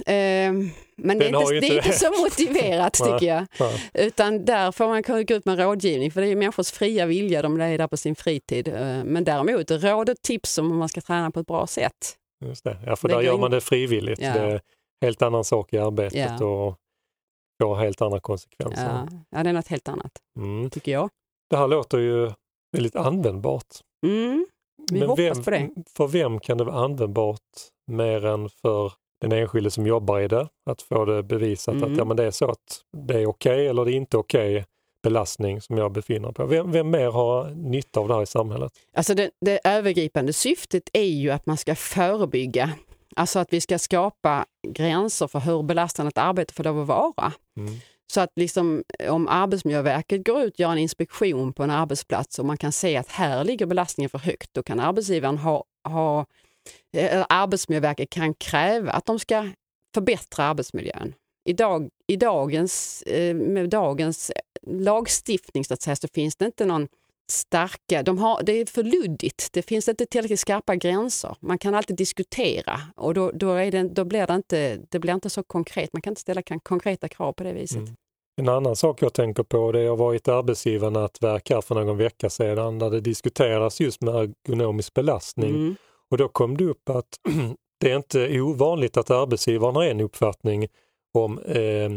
Eh, 0.07 0.53
men 0.99 1.19
det 1.19 1.25
är, 1.29 1.43
inte, 1.55 1.61
det 1.61 1.67
är 1.69 1.77
inte 1.77 1.93
så 1.93 2.11
motiverat 2.23 2.93
tycker 3.05 3.27
jag. 3.27 3.47
Ja. 3.59 3.73
Utan 3.95 4.45
där 4.45 4.73
får 4.73 4.89
man 4.89 5.03
gå 5.03 5.19
ut 5.37 5.45
med 5.45 5.59
rådgivning 5.59 6.11
för 6.11 6.21
det 6.21 6.29
är 6.29 6.37
människors 6.37 6.71
fria 6.71 7.07
vilja, 7.07 7.43
de 7.43 7.61
är 7.61 7.79
där 7.79 7.89
på 7.89 7.97
sin 7.97 8.15
fritid. 8.15 8.69
Eh, 8.69 9.05
Men 9.05 9.25
däremot 9.25 9.71
råd 9.71 10.11
och 10.11 10.23
tips 10.23 10.59
om 10.59 10.71
hur 10.71 10.79
man 10.79 10.89
ska 10.89 11.01
träna 11.01 11.31
på 11.31 11.41
ett 11.41 11.47
bra 11.47 11.67
sätt. 11.67 12.17
Just 12.45 12.65
det. 12.65 12.79
Ja, 12.87 12.97
för 12.97 13.09
Det 13.09 13.15
där 13.15 13.23
gör 13.23 13.35
in- 13.35 13.41
man 13.41 13.51
det 13.51 13.61
frivilligt. 13.61 14.21
Ja. 14.21 14.33
Det 14.33 14.41
är 14.41 14.61
helt 15.05 15.23
annan 15.23 15.45
sak 15.45 15.73
i 15.73 15.79
arbetet 15.79 16.41
Ja. 16.41 16.47
och 16.47 16.77
får 17.63 17.77
helt 17.77 18.03
andra 18.03 18.21
konsekvenser. 18.21 18.85
Ja, 19.11 19.19
ja, 19.31 19.43
det 19.43 19.49
är 19.51 19.55
något 19.55 19.69
helt 19.69 19.89
annat, 19.89 20.13
Mm. 20.39 20.71
tycker 20.71 20.93
jag. 20.93 21.11
Det 21.51 21.57
här 21.57 21.69
låter 21.69 21.99
ju 21.99 22.31
väldigt 22.77 22.97
användbart. 22.97 23.67
Mm. 24.07 24.47
Vi 24.93 25.01
hoppas 25.07 25.19
vem, 25.25 25.43
på 25.45 25.51
det. 25.51 25.69
För 25.97 26.07
vem 26.07 26.41
kan 26.41 26.59
det 26.59 26.65
vara 26.65 26.85
användbart 26.85 27.41
mer 27.93 28.25
än 28.25 28.49
för 28.49 28.93
den 29.21 29.33
enskilde 29.33 29.71
som 29.71 29.87
jobbar 29.87 30.21
i 30.21 30.29
det? 30.29 30.49
Att 30.71 30.83
få 30.83 31.05
det 31.05 31.23
bevisat 31.23 31.75
Mm. 31.75 31.93
att 31.93 31.99
ja, 31.99 32.05
men 32.05 32.17
det 32.17 32.25
är 32.25 32.31
så 32.31 32.51
att 32.51 32.83
det 33.07 33.15
är 33.15 33.27
okej 33.27 33.67
eller 33.67 33.85
det 33.85 33.93
är 33.93 33.97
inte 33.97 34.17
okej 34.17 34.65
belastning 35.03 35.61
som 35.61 35.79
jag 35.79 35.93
befinner 35.93 36.21
mig 36.21 36.35
på. 36.35 36.47
Vem, 36.47 36.73
vem 36.73 36.91
mer 36.91 37.11
har 37.11 37.51
nytta 37.51 38.01
av 38.01 38.09
det 38.09 38.15
här 38.15 38.23
i 38.23 38.27
samhället? 38.27 38.73
Alltså 38.97 39.15
det, 39.15 39.31
det 39.41 39.61
övergripande 39.65 40.33
syftet 40.33 40.83
är 40.93 41.03
ju 41.05 41.31
att 41.31 41.47
man 41.47 41.57
ska 41.57 41.75
förebygga. 41.75 42.71
Alltså 43.17 43.39
att 43.39 43.53
vi 43.53 43.61
ska 43.61 43.79
skapa 43.79 44.47
gränser 44.69 45.27
för 45.27 45.39
hur 45.41 45.63
belastande 45.63 46.09
ett 46.09 46.19
arbete 46.19 46.55
får 46.55 46.65
lov 46.65 46.81
att 46.81 46.89
vara. 46.89 47.33
Mm. 47.57 47.75
Så 48.13 48.21
att 48.21 48.31
liksom, 48.37 48.85
om 49.09 49.29
Arbetsmiljöverket 49.29 50.27
går 50.27 50.43
ut 50.43 50.55
och 50.55 50.61
gör 50.61 50.73
en 50.73 50.79
inspektion 50.79 51.53
på 51.53 51.63
en 51.63 51.71
arbetsplats 51.71 52.39
och 52.39 52.45
man 52.45 52.57
kan 52.57 52.73
se 52.73 52.97
att 52.97 53.09
här 53.09 53.45
ligger 53.45 53.67
belastningen 53.67 54.11
för 54.11 54.19
högt, 54.19 54.55
då 54.55 54.63
kan 54.63 54.81
arbetsgivaren 54.81 55.39
ha, 55.39 55.65
ha 55.89 56.27
Arbetsmiljöverket 57.29 58.11
kan 58.11 58.35
kräva 58.35 58.91
att 58.91 59.07
de 59.07 59.19
ska 59.19 59.49
förbättra 59.95 60.45
arbetsmiljön. 60.45 61.15
I, 61.49 61.53
dag, 61.53 61.89
i 62.07 62.17
dagens, 62.17 63.03
eh, 63.03 63.35
med 63.35 63.71
dagens 63.71 64.33
lagstiftning 64.67 65.65
så, 65.65 65.75
att 65.75 65.83
säga, 65.83 65.97
så 65.97 66.09
finns 66.15 66.37
det 66.37 66.45
inte 66.47 66.65
någon 66.65 66.89
starka, 67.33 68.03
de 68.03 68.19
har, 68.19 68.43
det 68.43 68.53
är 68.53 68.67
för 68.67 68.83
luddigt, 68.83 69.53
det 69.53 69.63
finns 69.63 69.89
inte 69.89 70.07
tillräckligt 70.07 70.41
skarpa 70.41 70.77
gränser. 70.77 71.37
Man 71.41 71.59
kan 71.59 71.75
alltid 71.75 71.97
diskutera 71.97 72.81
och 72.97 73.15
då, 73.15 73.31
då, 73.31 73.53
är 73.53 73.71
det, 73.71 73.83
då 73.83 74.05
blir 74.05 74.27
det 74.27 74.35
inte, 74.35 74.79
det 74.89 74.99
blir 74.99 75.15
inte 75.15 75.31
så 75.31 75.43
konkret, 75.43 75.93
man 75.93 76.03
kan 76.03 76.11
inte 76.11 76.21
ställa 76.21 76.43
konkreta 76.63 77.09
krav 77.09 77.33
på 77.33 77.45
det 77.45 77.53
viset. 77.53 77.77
Mm. 77.77 77.95
En 78.41 78.49
annan 78.49 78.77
sak 78.77 79.03
jag 79.03 79.13
tänker 79.13 79.43
på 79.43 79.73
det 79.73 79.83
jag 79.83 79.97
var 79.97 80.13
i 80.13 80.17
ett 80.17 80.29
arbetsgivarnätverk 80.29 81.51
här 81.51 81.61
för 81.61 81.75
någon 81.75 81.97
vecka 81.97 82.31
sedan 82.31 82.79
där 82.79 82.91
det 82.91 83.01
diskuteras 83.01 83.81
just 83.81 84.01
med 84.01 84.15
ergonomisk 84.15 84.95
belastning 84.95 85.55
Mm. 85.55 85.77
Och 86.11 86.19
då 86.19 86.29
kom 86.29 86.57
det 86.57 86.65
upp 86.65 86.89
att 86.89 87.09
det 87.81 87.91
är 87.91 87.97
inte 87.97 88.41
ovanligt 88.41 88.97
att 88.97 89.11
arbetsgivaren 89.11 89.77
har 89.77 89.85
en 89.85 90.01
uppfattning 90.01 90.69
om 91.15 91.39
eh, 91.39 91.91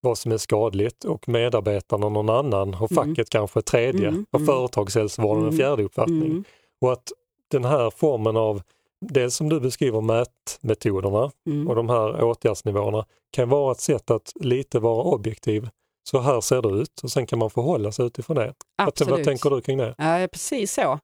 vad 0.00 0.18
som 0.18 0.32
är 0.32 0.36
skadligt 0.38 1.04
och 1.04 1.28
medarbetarna 1.28 2.08
någon 2.08 2.30
annan 2.30 2.74
och 2.74 2.92
Mm. 2.92 3.08
facket 3.14 3.30
kanske 3.30 3.62
tredje 3.62 4.08
Mm, 4.08 4.26
och 4.30 4.40
mm. 4.40 4.46
företagshälsovården 4.46 5.42
en 5.42 5.48
Mm, 5.48 5.58
fjärde 5.58 5.82
uppfattning. 5.82 6.22
Mm. 6.30 6.44
Och 6.80 6.92
att 6.92 7.12
den 7.50 7.64
här 7.64 7.90
formen 7.90 8.36
av, 8.36 8.62
dels 9.00 9.34
som 9.34 9.48
du 9.48 9.60
beskriver 9.60 10.00
mätmetoderna 10.00 11.30
Mm. 11.46 11.68
och 11.68 11.74
de 11.76 11.88
här 11.88 12.22
åtgärdsnivåerna 12.24 13.06
kan 13.30 13.48
vara 13.48 13.72
ett 13.72 13.80
sätt 13.80 14.10
att 14.10 14.32
lite 14.40 14.78
vara 14.78 15.02
objektiv. 15.02 15.68
Så 16.08 16.20
här 16.20 16.40
ser 16.40 16.62
det 16.62 16.68
ut 16.68 17.00
och 17.02 17.10
sen 17.10 17.26
kan 17.26 17.38
man 17.38 17.50
förhålla 17.50 17.92
sig 17.92 18.06
utifrån 18.06 18.36
det. 18.36 18.54
Absolut. 18.78 19.10
vad 19.10 19.24
tänker 19.24 19.50
du 19.50 19.60
kring 19.60 19.78
det? 19.78 19.94
Ja, 19.98 20.28
precis 20.32 20.74
så. 20.74 20.98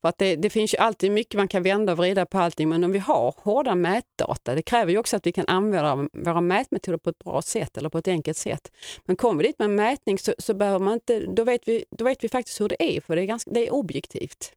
För 0.00 0.08
att 0.08 0.18
det, 0.18 0.36
det 0.36 0.50
finns 0.50 0.74
ju 0.74 0.78
alltid 0.78 1.12
mycket 1.12 1.34
man 1.34 1.48
kan 1.48 1.62
vända 1.62 1.92
och 1.92 1.98
vrida 1.98 2.26
på 2.26 2.38
allting, 2.38 2.68
men 2.68 2.84
om 2.84 2.92
vi 2.92 2.98
har 2.98 3.34
hårda 3.36 3.74
mätdata, 3.74 4.54
det 4.54 4.62
kräver 4.62 4.92
ju 4.92 4.98
också 4.98 5.16
att 5.16 5.26
vi 5.26 5.32
kan 5.32 5.44
använda 5.48 6.08
våra 6.12 6.40
mätmetoder 6.40 6.98
på 6.98 7.10
ett 7.10 7.18
bra 7.18 7.42
sätt 7.42 7.76
eller 7.76 7.88
på 7.88 7.98
ett 7.98 8.08
enkelt 8.08 8.36
sätt. 8.36 8.72
Men 9.04 9.16
kommer 9.16 9.42
vi 9.42 9.48
dit 9.48 9.58
med 9.58 9.70
mätning 9.70 10.18
så, 10.18 10.34
så 10.38 10.54
behöver 10.54 10.78
man 10.78 10.94
inte, 10.94 11.26
då 11.26 11.44
vet, 11.44 11.68
vi, 11.68 11.84
då 11.98 12.04
vet 12.04 12.24
vi 12.24 12.28
faktiskt 12.28 12.60
hur 12.60 12.68
det 12.68 12.96
är, 12.96 13.00
för 13.00 13.16
det 13.16 13.22
är, 13.22 13.26
ganska, 13.26 13.50
det 13.50 13.66
är 13.66 13.72
objektivt. 13.72 14.52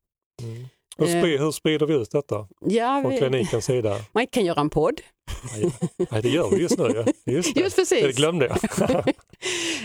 Hur, 0.97 1.15
Eh. 1.15 1.21
hur 1.23 1.51
sprider 1.51 1.85
vi 1.85 1.93
ut 1.93 2.11
detta 2.11 2.47
Ja, 2.65 3.01
från 3.01 3.17
klinikens 3.17 3.65
sida? 3.65 3.95
man 4.11 4.27
kan 4.27 4.45
göra 4.45 4.61
en 4.61 4.69
podd. 4.69 5.01
Nej, 6.11 6.21
det 6.21 6.29
gör 6.29 6.49
vi 6.49 6.61
just 6.61 6.77
nu. 6.77 7.03
Just, 7.25 7.55
det. 7.55 7.61
Just 7.61 7.75
precis. 7.75 8.03
Det 8.03 8.15
glömde 8.15 8.45
jag. 8.45 9.03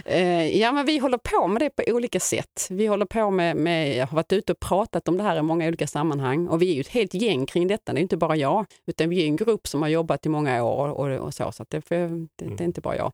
Eh, 0.05 0.59
ja, 0.59 0.73
men 0.73 0.87
vi 0.87 0.99
håller 0.99 1.19
på 1.19 1.47
med 1.47 1.63
det 1.63 1.71
på 1.71 1.83
olika 1.93 2.21
sätt. 2.21 2.67
Vi 2.71 2.87
håller 2.87 3.07
på 3.07 3.31
med, 3.31 3.57
med, 3.57 3.97
jag 3.97 4.07
har 4.07 4.17
varit 4.17 4.33
ute 4.33 4.53
och 4.53 4.61
pratat 4.61 5.09
om 5.09 5.17
det 5.17 5.23
här 5.23 5.37
i 5.37 5.43
många 5.43 5.69
olika 5.69 5.87
sammanhang 5.87 6.49
och 6.49 6.63
vi 6.63 6.71
är 6.71 6.75
ju 6.75 6.81
ett 6.81 6.89
helt 6.89 7.15
gäng 7.15 7.47
kring 7.47 7.69
detta. 7.69 7.93
Det 7.93 8.01
är 8.01 8.03
inte 8.03 8.17
bara 8.17 8.37
jag, 8.37 8.67
utan 8.87 9.09
vi 9.09 9.23
är 9.23 9.27
en 9.27 9.37
grupp 9.37 9.69
som 9.69 9.83
har 9.83 9.89
jobbat 9.89 10.27
i 10.27 10.29
många 10.29 10.65
år 10.65 10.89
och, 10.89 11.27
och 11.27 11.35
så, 11.35 11.53
så 11.53 11.65
det, 11.69 11.89
det, 11.89 12.07
det 12.37 12.61
är 12.61 12.63
inte 12.63 12.81
bara 12.81 12.97
jag. 12.97 13.13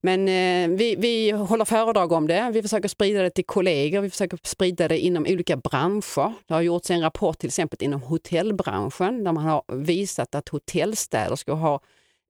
Men 0.00 0.28
eh, 0.28 0.76
vi, 0.78 0.96
vi 0.98 1.30
håller 1.30 1.64
föredrag 1.64 2.12
om 2.12 2.26
det. 2.26 2.50
Vi 2.52 2.62
försöker 2.62 2.88
sprida 2.88 3.22
det 3.22 3.30
till 3.30 3.46
kollegor. 3.46 4.00
Vi 4.00 4.10
försöker 4.10 4.38
sprida 4.42 4.88
det 4.88 4.98
inom 4.98 5.26
olika 5.28 5.56
branscher. 5.56 6.32
Det 6.46 6.54
har 6.54 6.60
gjorts 6.60 6.90
en 6.90 7.00
rapport 7.00 7.38
till 7.38 7.48
exempel 7.48 7.78
inom 7.80 8.02
hotellbranschen 8.02 9.24
där 9.24 9.32
man 9.32 9.44
har 9.44 9.62
visat 9.68 10.34
att 10.34 10.48
hotellstäderskor 10.48 11.54
har 11.62 11.80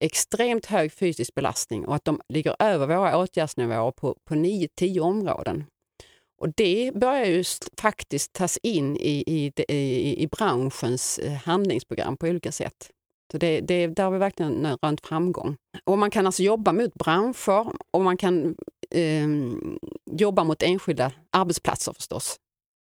extremt 0.00 0.66
hög 0.66 0.92
fysisk 0.92 1.34
belastning 1.34 1.86
och 1.86 1.94
att 1.94 2.04
de 2.04 2.20
ligger 2.28 2.56
över 2.58 2.86
våra 2.86 3.18
åtgärdsnivåer 3.18 3.90
på, 3.90 4.16
på 4.24 4.34
9-10 4.34 5.00
områden. 5.00 5.64
Och 6.40 6.48
det 6.56 6.92
börjar 6.94 7.24
ju 7.24 7.44
faktiskt 7.78 8.32
tas 8.32 8.58
in 8.62 8.96
i, 8.96 9.24
i, 9.26 9.52
i, 9.68 10.22
i 10.22 10.26
branschens 10.26 11.18
eh, 11.18 11.32
handlingsprogram 11.32 12.16
på 12.16 12.26
olika 12.26 12.52
sätt. 12.52 12.90
Så 13.32 13.38
det, 13.38 13.60
det, 13.60 13.86
där 13.86 14.04
har 14.04 14.10
vi 14.10 14.18
verkligen 14.18 14.76
rönt 14.82 15.06
framgång. 15.06 15.56
Och 15.84 15.98
man 15.98 16.10
kan 16.10 16.26
alltså 16.26 16.42
jobba 16.42 16.72
mot 16.72 16.94
branscher 16.94 17.72
och 17.90 18.00
man 18.00 18.16
kan 18.16 18.56
eh, 18.90 19.28
jobba 20.10 20.44
mot 20.44 20.62
enskilda 20.62 21.12
arbetsplatser 21.30 21.92
förstås. 21.92 22.36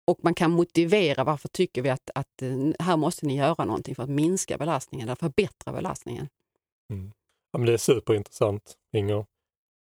Och 0.07 0.19
man 0.23 0.35
kan 0.35 0.51
motivera 0.51 1.25
varför 1.25 1.49
tycker 1.49 1.83
vi 1.83 1.91
att, 1.91 2.11
att 2.15 2.43
eh, 2.43 2.57
här 2.79 2.97
måste 2.97 3.27
ni 3.27 3.37
göra 3.37 3.65
någonting 3.65 3.95
för 3.95 4.03
att 4.03 4.11
minska 4.11 4.59
belastningen 4.59 5.09
eller 5.09 5.17
förbättra 5.17 5.73
belastningen. 5.73 6.29
Ja, 7.53 7.59
men 7.59 7.67
det 7.67 7.73
är 7.73 7.77
superintressant, 7.77 8.75
Inger. 8.97 9.27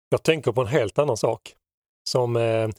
Jag 0.09 0.23
tänker 0.23 0.51
på 0.51 0.61
en 0.61 0.67
helt 0.67 0.99
annan 0.99 1.17
sak. 1.17 1.55
Som, 2.09 2.35
eh, 2.35 2.69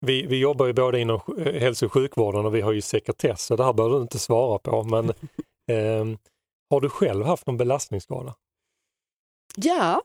vi, 0.00 0.26
vi 0.26 0.38
jobbar 0.38 0.66
ju 0.66 0.72
både 0.72 1.00
inom 1.00 1.20
eh, 1.38 1.60
hälso 1.60 1.86
och 1.86 1.92
sjukvården 1.92 2.46
och 2.46 2.54
vi 2.54 2.60
har 2.60 2.72
ju 2.72 2.80
sekretess, 2.80 3.42
så 3.42 3.56
det 3.56 3.64
här 3.64 3.72
behöver 3.72 3.96
du 3.96 4.02
inte 4.02 4.18
svara 4.18 4.58
på. 4.58 4.82
Men 4.82 5.08
eh, 5.70 6.18
har 6.70 6.80
du 6.80 6.88
själv 6.88 7.24
haft 7.24 7.46
någon 7.46 7.56
belastningsskada? 7.56 8.34
Ja, 9.56 10.02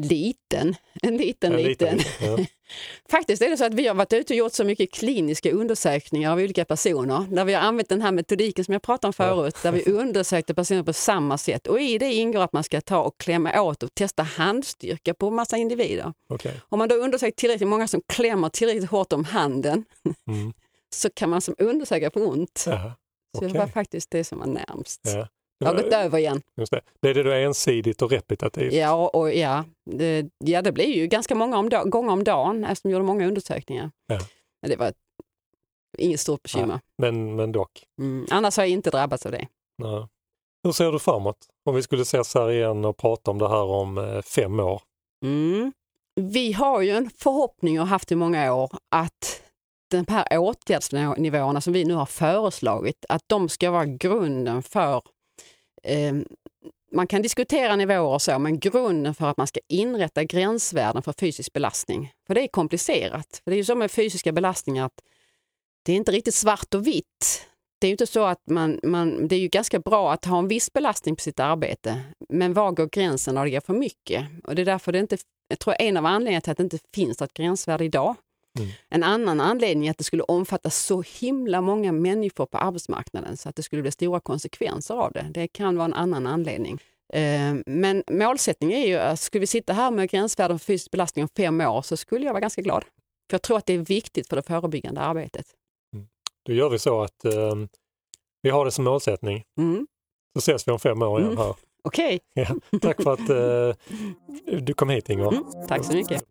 liten, 0.00 0.76
en 1.02 1.16
liten, 1.16 1.52
En 1.52 1.62
liten. 1.62 1.98
Ja. 2.20 2.38
Faktiskt 3.10 3.42
är 3.42 3.50
det 3.50 3.56
så 3.56 3.64
att 3.64 3.74
vi 3.74 3.86
har 3.86 3.94
varit 3.94 4.12
ute 4.12 4.32
och 4.32 4.38
gjort 4.38 4.52
så 4.52 4.64
mycket 4.64 4.92
kliniska 4.92 5.50
undersökningar 5.50 6.32
av 6.32 6.38
olika 6.38 6.64
personer 6.64 7.26
där 7.30 7.44
vi 7.44 7.54
har 7.54 7.60
använt 7.60 7.88
den 7.88 8.02
här 8.02 8.12
metodiken 8.12 8.64
som 8.64 8.72
jag 8.72 8.82
pratade 8.82 9.08
om 9.08 9.12
förut, 9.12 9.56
där 9.62 9.72
vi 9.72 9.84
undersökte 9.92 10.54
personer 10.54 10.82
på 10.82 10.92
samma 10.92 11.38
sätt. 11.38 11.66
Och 11.66 11.80
i 11.80 11.98
det 11.98 12.12
ingår 12.12 12.42
att 12.42 12.52
man 12.52 12.64
ska 12.64 12.80
ta 12.80 12.98
och 13.02 13.18
klämma 13.18 13.62
åt 13.62 13.82
och 13.82 13.94
testa 13.94 14.22
handstyrka 14.22 15.14
på 15.14 15.30
massa 15.30 15.56
individer. 15.56 16.12
Okej. 16.28 16.60
Om 16.68 16.78
man 16.78 16.88
då 16.88 16.94
undersökt 16.94 17.38
tillräckligt 17.38 17.68
många 17.68 17.88
som 17.88 18.02
klämmer 18.06 18.48
tillräckligt 18.48 18.90
hårt 18.90 19.12
om 19.12 19.24
handen 19.24 19.84
Mm. 20.28 20.52
så 20.94 21.10
kan 21.10 21.30
man 21.30 21.40
som 21.40 21.54
undersöka 21.58 22.10
på 22.10 22.20
ont. 22.20 22.64
Jaha, 22.66 22.92
Så 23.38 23.44
det 23.44 23.58
var 23.58 23.66
faktiskt 23.66 24.10
det 24.10 24.24
som 24.24 24.38
var 24.38 24.46
närmst. 24.46 25.00
Ja. 25.04 25.28
Jag 25.64 25.74
har 25.74 25.82
gått 25.82 25.92
över 25.92 26.18
igen. 26.18 26.42
Just 26.56 26.72
det. 26.72 26.80
Blev 27.02 27.14
det 27.14 27.22
då 27.22 27.30
ensidigt 27.30 28.02
och 28.02 28.10
repetitivt? 28.10 28.72
Ja, 28.72 29.08
och 29.08 29.34
ja, 29.34 29.64
det, 29.90 30.30
ja, 30.38 30.62
det 30.62 30.72
blir 30.72 30.94
ju 30.94 31.06
ganska 31.06 31.34
många 31.34 31.58
om 31.58 31.68
da- 31.68 31.84
gånger 31.84 32.12
om 32.12 32.24
dagen 32.24 32.64
eftersom 32.64 32.88
vi 32.88 32.92
gjorde 32.92 33.04
många 33.04 33.26
undersökningar. 33.26 33.90
Ja. 34.06 34.18
Det 34.66 34.76
var 34.76 34.92
inget 35.98 36.20
stort 36.20 36.42
bekymmer. 36.42 36.80
Men, 36.98 37.36
men 37.36 37.52
dock. 37.52 37.84
Mm. 38.00 38.26
Annars 38.30 38.56
har 38.56 38.64
jag 38.64 38.70
inte 38.70 38.90
drabbats 38.90 39.26
av 39.26 39.32
det. 39.32 39.48
Nej. 39.78 40.06
Hur 40.64 40.72
ser 40.72 40.92
du 40.92 40.98
framåt? 40.98 41.36
Om 41.64 41.74
vi 41.74 41.82
skulle 41.82 42.02
ses 42.02 42.34
här 42.34 42.50
igen 42.50 42.84
och 42.84 42.96
prata 42.96 43.30
om 43.30 43.38
det 43.38 43.48
här 43.48 43.64
om 43.64 43.98
eh, 43.98 44.22
fem 44.22 44.60
år. 44.60 44.82
Mm. 45.24 45.72
Vi 46.20 46.52
har 46.52 46.82
ju 46.82 46.90
en 46.90 47.10
förhoppning 47.10 47.80
och 47.80 47.86
haft 47.86 48.12
i 48.12 48.16
många 48.16 48.54
år 48.54 48.70
att 48.90 49.42
de 49.90 50.04
här 50.08 50.38
åtgärdsnivåerna 50.38 51.60
som 51.60 51.72
vi 51.72 51.84
nu 51.84 51.94
har 51.94 52.06
föreslagit, 52.06 53.04
att 53.08 53.22
de 53.26 53.48
ska 53.48 53.70
vara 53.70 53.84
grunden 53.86 54.62
för 54.62 55.02
eh, 55.84 56.14
man 56.92 57.06
kan 57.06 57.22
diskutera 57.22 57.76
nivåer 57.76 58.00
och 58.00 58.22
så, 58.22 58.38
men 58.38 58.58
grunden 58.58 59.14
för 59.14 59.30
att 59.30 59.36
man 59.36 59.46
ska 59.46 59.60
inrätta 59.68 60.24
gränsvärden 60.24 61.02
för 61.02 61.12
fysisk 61.12 61.52
belastning. 61.52 62.12
För 62.26 62.34
det 62.34 62.40
är 62.40 62.48
komplicerat. 62.48 63.40
För 63.44 63.50
det 63.50 63.54
är 63.54 63.58
ju 63.58 63.64
så 63.64 63.74
med 63.74 63.90
fysiska 63.90 64.32
belastningar 64.32 64.86
att 64.86 65.00
det 65.84 65.92
är 65.92 65.96
inte 65.96 66.12
riktigt 66.12 66.34
svart 66.34 66.74
och 66.74 66.86
vitt. 66.86 67.46
Det 67.80 67.86
är 67.86 67.88
ju 67.88 67.92
inte 67.94 68.06
så 68.06 68.24
att 68.24 68.42
man, 68.50 68.80
man, 68.82 69.28
det 69.28 69.34
är 69.36 69.40
ju 69.40 69.48
ganska 69.48 69.78
bra 69.78 70.12
att 70.12 70.24
ha 70.24 70.38
en 70.38 70.48
viss 70.48 70.72
belastning 70.72 71.16
på 71.16 71.20
sitt 71.20 71.40
arbete, 71.40 72.02
men 72.28 72.52
var 72.52 72.72
går 72.72 72.86
gränsen 72.86 73.34
när 73.34 73.44
det 73.44 73.50
går 73.50 73.60
för 73.60 73.74
mycket? 73.74 74.24
Och 74.44 74.54
det 74.54 74.62
är 74.62 74.66
därför 74.66 74.92
det 74.92 74.98
inte, 74.98 75.18
jag 75.48 75.58
tror 75.58 75.74
en 75.78 75.96
av 75.96 76.06
anledningarna 76.06 76.40
till 76.40 76.50
att 76.50 76.56
det 76.56 76.62
inte 76.62 76.78
finns 76.94 77.22
ett 77.22 77.34
gränsvärde 77.34 77.84
idag. 77.84 78.16
Mm. 78.58 78.70
En 78.88 79.02
annan 79.02 79.40
anledning 79.40 79.86
är 79.86 79.90
att 79.90 79.98
det 79.98 80.04
skulle 80.04 80.22
omfatta 80.22 80.70
så 80.70 81.02
himla 81.02 81.60
många 81.60 81.92
människor 81.92 82.46
på 82.46 82.58
arbetsmarknaden 82.58 83.36
så 83.36 83.48
att 83.48 83.56
det 83.56 83.62
skulle 83.62 83.82
bli 83.82 83.90
stora 83.90 84.20
konsekvenser 84.20 84.94
av 84.94 85.12
det. 85.12 85.26
Det 85.30 85.48
kan 85.48 85.76
vara 85.76 85.84
en 85.84 85.94
annan 85.94 86.26
anledning. 86.26 86.80
Eh, 87.12 87.54
men 87.66 88.04
målsättningen 88.10 88.78
är 88.78 88.86
ju 88.86 88.96
att 88.96 89.20
skulle 89.20 89.40
vi 89.40 89.46
sitta 89.46 89.72
här 89.72 89.90
med 89.90 90.10
gränsvärden 90.10 90.58
för 90.58 90.64
fysisk 90.64 90.90
belastning 90.90 91.22
om 91.22 91.28
fem 91.36 91.60
år 91.60 91.82
så 91.82 91.96
skulle 91.96 92.24
jag 92.26 92.32
vara 92.32 92.40
ganska 92.40 92.62
glad. 92.62 92.84
För 93.30 93.34
jag 93.34 93.42
tror 93.42 93.58
att 93.58 93.66
det 93.66 93.74
är 93.74 93.78
viktigt 93.78 94.28
för 94.28 94.36
det 94.36 94.42
förebyggande 94.42 95.00
arbetet. 95.00 95.46
Mm. 95.94 96.06
Då 96.46 96.52
gör 96.52 96.70
vi 96.70 96.78
så 96.78 97.02
att 97.02 97.24
eh, 97.24 97.54
vi 98.42 98.50
har 98.50 98.64
det 98.64 98.70
som 98.70 98.84
målsättning. 98.84 99.44
Mm. 99.58 99.86
Så 100.32 100.38
ses 100.38 100.68
vi 100.68 100.72
om 100.72 100.78
fem 100.78 101.02
år 101.02 101.20
igen 101.20 101.32
mm. 101.32 101.44
här. 101.44 101.54
Okej. 101.84 102.20
Okay. 102.36 102.56
Ja, 102.72 102.78
tack 102.80 103.02
för 103.02 103.12
att 103.12 103.30
eh, 103.30 104.58
du 104.60 104.74
kom 104.74 104.88
hit 104.88 105.10
Ingvar. 105.10 105.32
Mm, 105.32 105.44
tack 105.68 105.84
så 105.84 105.92
mycket. 105.92 106.24